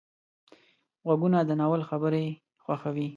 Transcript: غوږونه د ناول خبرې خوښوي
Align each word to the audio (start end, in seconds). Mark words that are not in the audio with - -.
غوږونه 1.05 1.39
د 1.45 1.49
ناول 1.59 1.81
خبرې 1.89 2.25
خوښوي 2.63 3.07